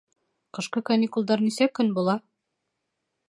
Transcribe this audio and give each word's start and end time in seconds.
Ҡышҡы 0.57 0.81
каникулдар 0.87 1.45
нисә 1.47 1.69
көн 1.79 1.91
була? 1.99 2.17